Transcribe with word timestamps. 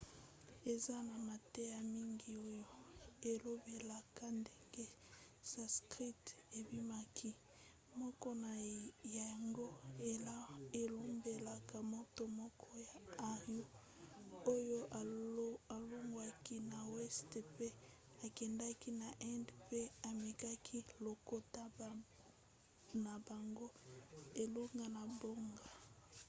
eza 0.73 0.97
na 1.09 1.15
mateya 1.29 1.79
mingi 1.95 2.29
oyo 2.43 2.61
elobelaka 3.31 4.25
ndenge 4.39 4.85
sanskrit 5.51 6.23
ebimaki. 6.59 7.29
moko 7.99 8.27
na 8.43 8.53
yango 9.19 9.67
elobelaka 10.81 11.77
moto 11.93 12.23
moko 12.39 12.67
ya 12.85 12.95
aryan 13.29 13.73
oyo 14.53 14.79
alongwaki 15.77 16.57
na 16.71 16.79
weste 16.93 17.39
mpe 17.53 17.67
akendaki 18.25 18.89
na 19.01 19.09
inde 19.31 19.53
mpe 19.65 19.81
amemaki 20.09 20.77
lokota 21.03 21.63
na 23.03 23.13
bango 23.27 23.67
elongo 24.41 24.63
na 24.95 24.95
bango 24.95 25.31